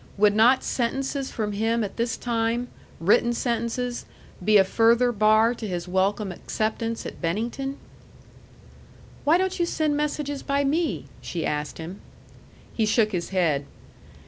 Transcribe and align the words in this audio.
Would 0.17 0.33
not 0.35 0.63
sentences 0.63 1.29
from 1.29 1.51
him 1.51 1.83
at 1.83 1.95
this 1.95 2.17
time 2.17 2.69
written 2.99 3.33
sentences 3.33 4.05
be 4.43 4.57
a 4.57 4.63
further 4.63 5.11
bar 5.11 5.53
to 5.53 5.67
his 5.67 5.87
welcome 5.87 6.31
acceptance 6.31 7.05
at 7.05 7.21
Bennington? 7.21 7.77
"Why 9.25 9.37
don't 9.37 9.59
you 9.59 9.67
send 9.67 9.95
messages 9.95 10.41
by 10.41 10.63
me?" 10.63 11.05
she 11.21 11.45
asked 11.45 11.77
him. 11.77 12.01
He 12.73 12.87
shook 12.87 13.11
his 13.11 13.29
head. 13.29 13.67